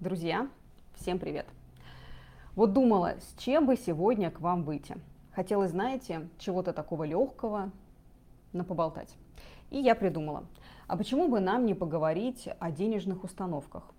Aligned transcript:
Друзья, 0.00 0.48
всем 0.94 1.18
привет! 1.18 1.44
Вот 2.54 2.72
думала, 2.72 3.16
с 3.18 3.36
чем 3.36 3.66
бы 3.66 3.74
сегодня 3.76 4.30
к 4.30 4.38
вам 4.38 4.62
выйти. 4.62 4.96
Хотелось, 5.32 5.72
знаете, 5.72 6.28
чего-то 6.38 6.72
такого 6.72 7.02
легкого 7.02 7.72
на 8.52 8.62
поболтать. 8.62 9.12
И 9.70 9.78
я 9.80 9.96
придумала, 9.96 10.44
а 10.86 10.96
почему 10.96 11.26
бы 11.26 11.40
нам 11.40 11.66
не 11.66 11.74
поговорить 11.74 12.48
о 12.60 12.70
денежных 12.70 13.24
установках, 13.24 13.90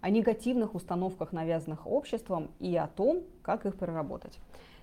о 0.00 0.10
негативных 0.10 0.76
установках, 0.76 1.32
навязанных 1.32 1.88
обществом, 1.88 2.52
и 2.60 2.76
о 2.76 2.86
том, 2.86 3.24
как 3.42 3.66
их 3.66 3.76
переработать. 3.76 4.38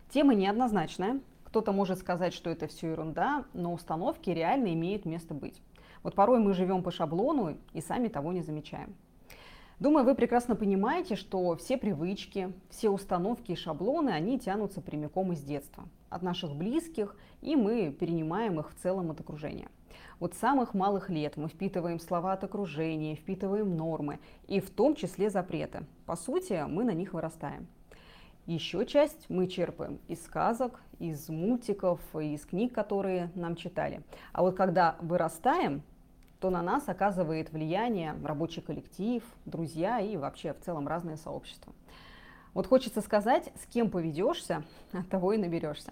Тема 0.10 0.36
неоднозначная. 0.36 1.21
Кто-то 1.46 1.71
может 1.71 2.00
сказать, 2.00 2.34
что 2.34 2.50
это 2.50 2.68
все 2.68 2.89
ерунда, 2.89 3.46
но 3.54 3.71
установки 3.71 4.30
реально 4.30 4.73
имеют 4.73 5.05
место 5.05 5.34
быть. 5.36 5.62
Вот 6.04 6.16
порой 6.16 6.39
мы 6.39 6.54
живем 6.54 6.84
по 6.84 6.92
шаблону 6.92 7.55
и 7.71 7.80
сами 7.80 8.10
того 8.10 8.34
не 8.34 8.42
замечаем. 8.42 8.94
Думаю, 9.78 10.05
вы 10.05 10.16
прекрасно 10.16 10.55
понимаете, 10.55 11.18
что 11.18 11.54
все 11.57 11.78
привычки, 11.78 12.54
все 12.70 12.89
установки 12.89 13.52
и 13.52 13.56
шаблоны, 13.56 14.11
они 14.11 14.39
тянутся 14.39 14.79
прямиком 14.79 15.34
из 15.34 15.42
детства, 15.42 15.84
от 16.10 16.21
наших 16.21 16.56
близких, 16.56 17.18
и 17.42 17.57
мы 17.57 17.92
перенимаем 17.92 18.57
их 18.61 18.71
в 18.71 18.75
целом 18.75 19.11
от 19.11 19.20
окружения. 19.20 19.68
Вот 20.21 20.34
с 20.34 20.38
самых 20.38 20.74
малых 20.75 21.10
лет 21.10 21.36
мы 21.36 21.50
впитываем 21.50 22.00
слова 22.00 22.32
от 22.32 22.46
окружения, 22.46 23.15
впитываем 23.15 23.75
нормы, 23.75 24.20
и 24.48 24.61
в 24.61 24.70
том 24.70 24.96
числе 24.96 25.29
запреты. 25.29 25.86
По 26.06 26.15
сути, 26.15 26.64
мы 26.68 26.86
на 26.86 26.92
них 26.92 27.12
вырастаем. 27.12 27.68
Еще 28.46 28.86
часть 28.86 29.29
мы 29.29 29.48
черпаем 29.48 30.00
из 30.07 30.23
сказок, 30.23 30.79
из 31.00 31.28
мультиков, 31.28 32.00
из 32.16 32.45
книг, 32.45 32.73
которые 32.73 33.30
нам 33.36 33.58
читали. 33.58 34.03
А 34.31 34.42
вот 34.42 34.56
когда 34.56 34.95
вырастаем, 35.02 35.81
то 36.45 36.52
на 36.52 36.62
нас 36.62 36.88
оказывает 36.88 37.52
влияние 37.52 38.16
рабочий 38.23 38.62
коллектив, 38.62 39.23
друзья 39.45 40.00
и 40.00 40.16
вообще 40.16 40.54
в 40.54 40.59
целом 40.59 40.88
разные 40.88 41.18
сообщества. 41.18 41.73
Вот 42.54 42.68
хочется 42.68 43.02
сказать, 43.02 43.52
с 43.59 43.66
кем 43.66 43.90
поведешься, 43.90 44.62
от 44.94 45.10
того 45.10 45.34
и 45.34 45.40
наберешься. 45.40 45.92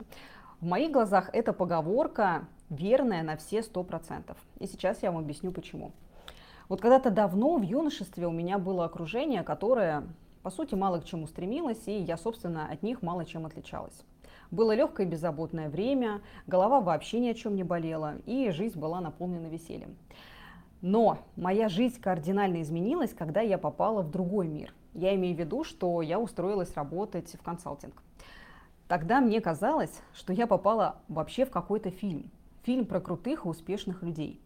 В 0.62 0.68
моих 0.68 0.92
глазах 0.92 1.32
эта 1.34 1.54
поговорка 1.54 2.45
верная 2.70 3.23
на 3.23 3.36
все 3.36 3.64
сто 3.64 3.82
процентов. 3.84 4.38
И 4.60 4.68
сейчас 4.68 5.02
я 5.02 5.12
вам 5.12 5.23
объясню 5.23 5.52
почему. 5.52 5.92
Вот 6.70 6.82
когда-то 6.82 7.10
давно 7.10 7.58
в 7.58 7.64
юношестве 7.64 8.28
у 8.28 8.32
меня 8.32 8.60
было 8.60 8.86
окружение, 8.86 9.42
которое, 9.42 10.04
по 10.44 10.52
сути, 10.52 10.76
мало 10.76 11.00
к 11.00 11.06
чему 11.06 11.26
стремилось, 11.26 11.82
и 11.88 12.00
я, 12.00 12.16
собственно, 12.16 12.70
от 12.72 12.84
них 12.84 13.02
мало 13.02 13.26
чем 13.26 13.48
отличалась. 13.48 14.04
Было 14.54 14.76
легкое 14.76 15.08
беззаботное 15.08 15.67
время, 15.67 16.22
голова 16.45 16.80
вообще 16.80 17.20
ни 17.20 17.28
о 17.28 17.34
чем 17.34 17.56
не 17.56 17.64
болела, 17.64 18.17
и 18.28 18.52
жизнь 18.52 18.78
была 18.78 19.02
наполнена 19.02 19.48
весельем. 19.48 19.95
Но 20.84 21.20
моя 21.38 21.70
жизнь 21.70 22.02
кардинально 22.02 22.62
изменилась, 22.62 23.14
когда 23.14 23.39
я 23.39 23.58
попала 23.58 24.02
в 24.02 24.12
другой 24.12 24.50
мир. 24.50 24.73
Я 24.94 25.16
имею 25.16 25.34
в 25.34 25.39
виду, 25.39 25.64
что 25.64 26.02
я 26.02 26.20
устроилась 26.20 26.76
работать 26.76 27.34
в 27.39 27.42
консалтинг. 27.42 28.03
Тогда 28.89 29.22
мне 29.22 29.39
казалось, 29.39 30.02
что 30.14 30.34
я 30.34 30.45
попала 30.45 30.98
вообще 31.08 31.45
в 31.45 31.52
какой-то 31.52 31.89
фильм. 31.89 32.30
Фильм 32.64 32.86
про 32.86 33.00
крутых 33.00 33.45
и 33.45 33.48
успешных 33.48 34.04
людей. 34.04 34.42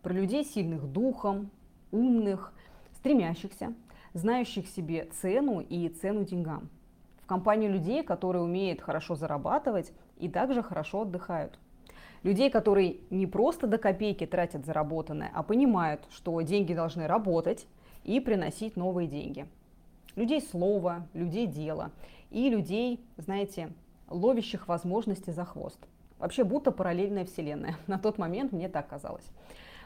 Про 0.00 0.12
людей 0.12 0.44
сильных 0.44 0.86
духом, 0.86 1.50
умных, 1.90 2.52
стремящихся, 2.92 3.74
знающих 4.12 4.68
себе 4.68 5.08
цену 5.20 5.58
и 5.58 5.88
цену 5.88 6.24
деньгам. 6.24 6.68
В 7.24 7.26
компанию 7.26 7.72
людей, 7.72 8.04
которые 8.04 8.44
умеют 8.44 8.80
хорошо 8.80 9.16
зарабатывать 9.16 9.92
и 10.18 10.28
также 10.28 10.62
хорошо 10.62 11.02
отдыхают. 11.02 11.58
Людей, 12.24 12.48
которые 12.50 12.96
не 13.10 13.26
просто 13.26 13.66
до 13.66 13.76
копейки 13.76 14.24
тратят 14.24 14.64
заработанное, 14.64 15.30
а 15.34 15.42
понимают, 15.42 16.00
что 16.10 16.40
деньги 16.40 16.72
должны 16.72 17.06
работать 17.06 17.66
и 18.02 18.18
приносить 18.18 18.76
новые 18.76 19.06
деньги. 19.06 19.46
Людей 20.16 20.40
слова, 20.40 21.06
людей 21.12 21.46
дела 21.46 21.90
и 22.30 22.48
людей, 22.48 22.98
знаете, 23.18 23.68
ловящих 24.08 24.68
возможности 24.68 25.30
за 25.30 25.44
хвост. 25.44 25.78
Вообще 26.18 26.44
будто 26.44 26.70
параллельная 26.70 27.26
вселенная. 27.26 27.76
На 27.86 27.98
тот 27.98 28.16
момент 28.16 28.52
мне 28.52 28.70
так 28.70 28.88
казалось. 28.88 29.30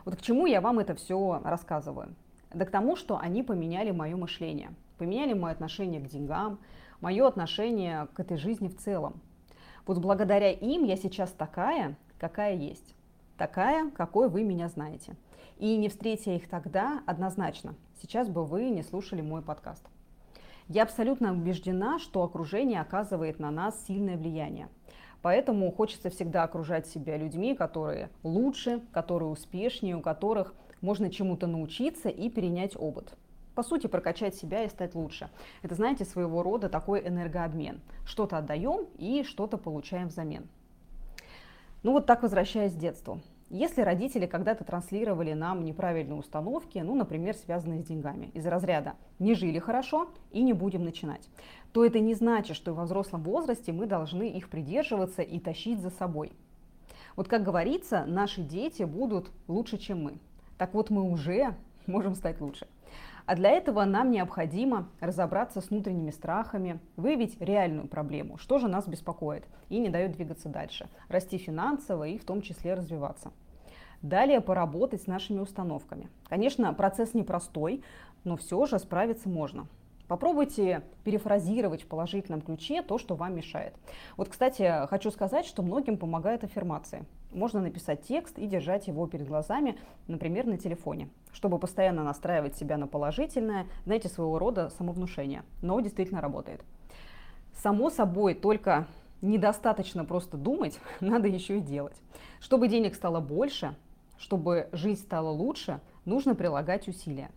Вот 0.04 0.14
к 0.14 0.22
чему 0.22 0.46
я 0.46 0.60
вам 0.60 0.78
это 0.78 0.94
все 0.94 1.40
рассказываю? 1.44 2.14
Да 2.54 2.64
к 2.64 2.70
тому, 2.70 2.94
что 2.94 3.18
они 3.18 3.42
поменяли 3.42 3.90
мое 3.90 4.16
мышление, 4.16 4.70
поменяли 4.96 5.32
мое 5.32 5.52
отношение 5.52 6.00
к 6.00 6.06
деньгам, 6.06 6.60
мое 7.00 7.26
отношение 7.26 8.06
к 8.14 8.20
этой 8.20 8.36
жизни 8.36 8.68
в 8.68 8.76
целом. 8.76 9.20
Вот 9.86 9.98
благодаря 9.98 10.52
им 10.52 10.84
я 10.84 10.96
сейчас 10.96 11.32
такая, 11.32 11.96
какая 12.18 12.54
есть. 12.54 12.94
Такая, 13.36 13.90
какой 13.90 14.28
вы 14.28 14.42
меня 14.42 14.68
знаете. 14.68 15.16
И 15.58 15.76
не 15.76 15.88
встретя 15.88 16.32
их 16.32 16.48
тогда, 16.48 17.02
однозначно, 17.06 17.74
сейчас 18.00 18.28
бы 18.28 18.44
вы 18.44 18.70
не 18.70 18.82
слушали 18.82 19.22
мой 19.22 19.42
подкаст. 19.42 19.84
Я 20.68 20.82
абсолютно 20.82 21.32
убеждена, 21.32 21.98
что 21.98 22.22
окружение 22.22 22.80
оказывает 22.80 23.38
на 23.38 23.50
нас 23.50 23.86
сильное 23.86 24.16
влияние. 24.16 24.68
Поэтому 25.22 25.72
хочется 25.72 26.10
всегда 26.10 26.44
окружать 26.44 26.86
себя 26.86 27.16
людьми, 27.16 27.54
которые 27.54 28.10
лучше, 28.22 28.82
которые 28.92 29.30
успешнее, 29.30 29.96
у 29.96 30.00
которых 30.00 30.54
можно 30.80 31.10
чему-то 31.10 31.46
научиться 31.46 32.08
и 32.08 32.30
перенять 32.30 32.76
опыт. 32.76 33.14
По 33.54 33.64
сути, 33.64 33.88
прокачать 33.88 34.36
себя 34.36 34.62
и 34.62 34.68
стать 34.68 34.94
лучше. 34.94 35.30
Это, 35.62 35.74
знаете, 35.74 36.04
своего 36.04 36.42
рода 36.44 36.68
такой 36.68 37.06
энергообмен. 37.06 37.80
Что-то 38.04 38.38
отдаем 38.38 38.86
и 38.96 39.24
что-то 39.24 39.58
получаем 39.58 40.08
взамен. 40.08 40.48
Ну 41.82 41.92
вот 41.92 42.06
так 42.06 42.22
возвращаясь 42.22 42.74
к 42.74 42.78
детству. 42.78 43.20
Если 43.50 43.80
родители 43.80 44.26
когда-то 44.26 44.64
транслировали 44.64 45.32
нам 45.32 45.64
неправильные 45.64 46.18
установки, 46.18 46.78
ну, 46.78 46.94
например, 46.94 47.34
связанные 47.34 47.80
с 47.80 47.86
деньгами, 47.86 48.26
из 48.34 48.44
разряда 48.46 48.94
«не 49.18 49.34
жили 49.34 49.58
хорошо 49.58 50.10
и 50.32 50.42
не 50.42 50.52
будем 50.52 50.84
начинать», 50.84 51.30
то 51.72 51.84
это 51.84 51.98
не 52.00 52.14
значит, 52.14 52.56
что 52.56 52.74
во 52.74 52.84
взрослом 52.84 53.22
возрасте 53.22 53.72
мы 53.72 53.86
должны 53.86 54.28
их 54.28 54.50
придерживаться 54.50 55.22
и 55.22 55.38
тащить 55.38 55.80
за 55.80 55.88
собой. 55.90 56.32
Вот 57.16 57.28
как 57.28 57.42
говорится, 57.42 58.04
наши 58.06 58.42
дети 58.42 58.82
будут 58.82 59.30
лучше, 59.46 59.78
чем 59.78 60.02
мы. 60.02 60.18
Так 60.58 60.74
вот, 60.74 60.90
мы 60.90 61.02
уже 61.02 61.54
можем 61.86 62.16
стать 62.16 62.40
лучше. 62.40 62.66
А 63.28 63.36
для 63.36 63.50
этого 63.50 63.84
нам 63.84 64.10
необходимо 64.10 64.88
разобраться 65.00 65.60
с 65.60 65.68
внутренними 65.68 66.10
страхами, 66.10 66.80
выявить 66.96 67.38
реальную 67.42 67.86
проблему, 67.86 68.38
что 68.38 68.58
же 68.58 68.68
нас 68.68 68.88
беспокоит 68.88 69.44
и 69.68 69.78
не 69.78 69.90
дает 69.90 70.12
двигаться 70.12 70.48
дальше, 70.48 70.88
расти 71.10 71.36
финансово 71.36 72.04
и 72.04 72.16
в 72.16 72.24
том 72.24 72.40
числе 72.40 72.72
развиваться. 72.72 73.30
Далее 74.00 74.40
поработать 74.40 75.02
с 75.02 75.06
нашими 75.06 75.40
установками. 75.40 76.08
Конечно, 76.30 76.72
процесс 76.72 77.12
непростой, 77.12 77.84
но 78.24 78.38
все 78.38 78.64
же 78.64 78.78
справиться 78.78 79.28
можно. 79.28 79.66
Попробуйте 80.08 80.82
перефразировать 81.04 81.82
в 81.82 81.86
положительном 81.86 82.40
ключе 82.40 82.82
то, 82.82 82.96
что 82.96 83.14
вам 83.14 83.36
мешает. 83.36 83.74
Вот, 84.16 84.30
кстати, 84.30 84.86
хочу 84.88 85.10
сказать, 85.10 85.44
что 85.44 85.62
многим 85.62 85.98
помогают 85.98 86.44
аффирмации. 86.44 87.04
Можно 87.30 87.60
написать 87.60 88.02
текст 88.02 88.38
и 88.38 88.46
держать 88.46 88.88
его 88.88 89.06
перед 89.06 89.28
глазами, 89.28 89.78
например, 90.06 90.46
на 90.46 90.56
телефоне, 90.56 91.10
чтобы 91.30 91.58
постоянно 91.58 92.02
настраивать 92.02 92.56
себя 92.56 92.78
на 92.78 92.86
положительное, 92.86 93.66
знаете, 93.84 94.08
своего 94.08 94.38
рода 94.38 94.70
самовнушение. 94.70 95.42
Но 95.60 95.78
действительно 95.80 96.22
работает. 96.22 96.62
Само 97.52 97.90
собой, 97.90 98.32
только 98.32 98.86
недостаточно 99.20 100.06
просто 100.06 100.38
думать, 100.38 100.78
надо 101.00 101.28
еще 101.28 101.58
и 101.58 101.60
делать. 101.60 102.00
Чтобы 102.40 102.68
денег 102.68 102.94
стало 102.94 103.20
больше, 103.20 103.74
чтобы 104.16 104.70
жизнь 104.72 105.02
стала 105.02 105.28
лучше, 105.28 105.80
нужно 106.06 106.34
прилагать 106.34 106.88
усилия. 106.88 107.30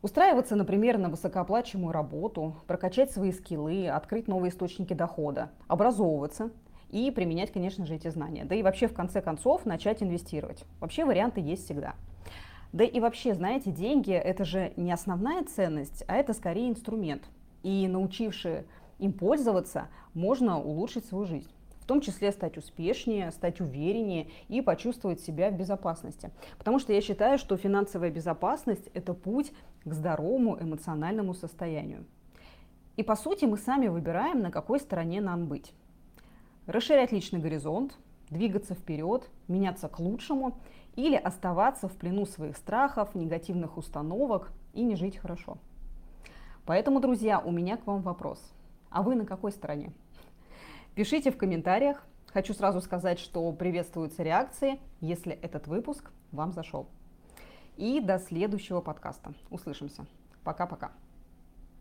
Устраиваться, 0.00 0.54
например, 0.54 0.96
на 0.96 1.08
высокооплачиваемую 1.08 1.92
работу, 1.92 2.54
прокачать 2.68 3.10
свои 3.10 3.32
скиллы, 3.32 3.88
открыть 3.88 4.28
новые 4.28 4.50
источники 4.50 4.94
дохода, 4.94 5.50
образовываться 5.66 6.50
и 6.90 7.10
применять, 7.10 7.50
конечно 7.52 7.84
же, 7.84 7.96
эти 7.96 8.08
знания. 8.08 8.44
Да 8.44 8.54
и 8.54 8.62
вообще, 8.62 8.86
в 8.86 8.94
конце 8.94 9.20
концов, 9.20 9.66
начать 9.66 10.00
инвестировать. 10.00 10.64
Вообще 10.78 11.04
варианты 11.04 11.40
есть 11.40 11.64
всегда. 11.64 11.94
Да 12.72 12.84
и 12.84 13.00
вообще, 13.00 13.34
знаете, 13.34 13.72
деньги– 13.72 14.12
это 14.12 14.44
же 14.44 14.72
не 14.76 14.92
основная 14.92 15.42
ценность, 15.42 16.04
а 16.06 16.14
это 16.14 16.32
скорее 16.32 16.68
инструмент. 16.68 17.24
И 17.64 17.88
научивши 17.88 18.66
им 19.00 19.12
пользоваться, 19.12 19.88
можно 20.14 20.60
улучшить 20.60 21.06
свою 21.06 21.24
жизнь 21.24 21.50
том 21.88 22.02
числе 22.02 22.30
стать 22.30 22.58
успешнее, 22.58 23.32
стать 23.32 23.60
увереннее 23.60 24.28
и 24.48 24.60
почувствовать 24.60 25.20
себя 25.20 25.50
в 25.50 25.54
безопасности. 25.54 26.30
Потому 26.58 26.78
что 26.78 26.92
я 26.92 27.00
считаю, 27.00 27.38
что 27.38 27.56
финансовая 27.56 28.10
безопасность– 28.10 28.88
это 28.94 29.14
путь 29.14 29.52
к 29.84 29.92
здоровому 29.92 30.60
эмоциональному 30.60 31.34
состоянию. 31.34 32.04
И 32.96 33.02
по 33.02 33.16
сути 33.16 33.46
мы 33.46 33.56
сами 33.56 33.88
выбираем, 33.88 34.40
на 34.40 34.50
какой 34.50 34.80
стороне 34.80 35.20
нам 35.20 35.46
быть. 35.46 35.72
Расширять 36.66 37.10
личный 37.10 37.40
горизонт, 37.40 37.96
двигаться 38.28 38.74
вперед, 38.74 39.28
меняться 39.48 39.88
к 39.88 39.98
лучшему 39.98 40.58
или 40.94 41.16
оставаться 41.16 41.88
в 41.88 41.96
плену 41.96 42.26
своих 42.26 42.58
страхов, 42.58 43.14
негативных 43.14 43.78
установок 43.78 44.52
и 44.74 44.82
не 44.82 44.94
жить 44.94 45.16
хорошо. 45.16 45.56
Поэтому, 46.66 47.00
друзья, 47.00 47.40
у 47.40 47.50
меня 47.50 47.78
к 47.78 47.86
вам 47.86 48.02
вопрос. 48.02 48.52
А 48.90 49.02
вы 49.02 49.14
на 49.14 49.24
какой 49.24 49.52
стороне? 49.52 49.92
Пишите 50.98 51.30
в 51.30 51.36
комментариях. 51.36 52.04
Хочу 52.26 52.52
сразу 52.54 52.80
сказать, 52.80 53.20
что 53.20 53.52
приветствуются 53.52 54.24
реакции, 54.24 54.80
если 55.00 55.32
этот 55.32 55.68
выпуск 55.68 56.10
вам 56.32 56.52
зашел. 56.52 56.88
И 57.76 58.00
до 58.00 58.18
следующего 58.18 58.80
подкаста. 58.80 59.32
Услышимся. 59.48 60.06
Пока-пока. 60.42 60.90